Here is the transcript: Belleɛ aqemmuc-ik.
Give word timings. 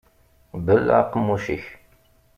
Belleɛ 0.65 0.97
aqemmuc-ik. 1.03 1.65